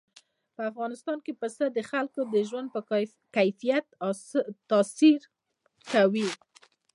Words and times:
په 0.55 0.61
افغانستان 0.71 1.17
کې 1.25 1.33
پسه 1.41 1.65
د 1.71 1.79
خلکو 1.91 2.21
د 2.33 2.35
ژوند 2.49 2.67
په 2.75 2.79
کیفیت 3.35 3.85
تاثیر 4.71 5.21
کوي. 5.91 6.29